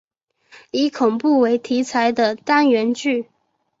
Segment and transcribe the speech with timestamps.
[0.71, 3.29] 以恐怖为题材的单元剧。